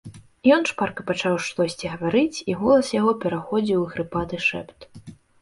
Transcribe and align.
Ён 0.53 0.61
шпарка 0.69 1.03
пачаў 1.09 1.35
штосьці 1.47 1.91
гаварыць, 1.91 2.41
і 2.53 2.57
голас 2.63 2.91
яго 2.99 3.11
пераходзіў 3.27 3.79
у 3.83 3.87
хрыпаты 3.95 4.43
шэпт. 4.49 4.79